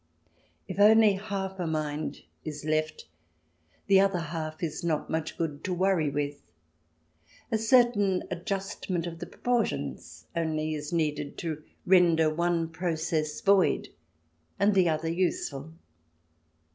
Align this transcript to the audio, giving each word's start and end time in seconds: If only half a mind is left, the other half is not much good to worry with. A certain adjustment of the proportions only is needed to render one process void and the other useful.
If 0.67 0.79
only 0.79 1.13
half 1.13 1.59
a 1.59 1.67
mind 1.67 2.23
is 2.43 2.65
left, 2.65 3.07
the 3.85 3.99
other 3.99 4.17
half 4.17 4.63
is 4.63 4.83
not 4.83 5.11
much 5.11 5.37
good 5.37 5.63
to 5.65 5.75
worry 5.75 6.09
with. 6.09 6.41
A 7.51 7.59
certain 7.59 8.23
adjustment 8.31 9.05
of 9.05 9.19
the 9.19 9.27
proportions 9.27 10.25
only 10.35 10.73
is 10.73 10.91
needed 10.91 11.37
to 11.45 11.61
render 11.85 12.33
one 12.33 12.69
process 12.69 13.41
void 13.41 13.89
and 14.59 14.73
the 14.73 14.89
other 14.89 15.07
useful. 15.09 15.71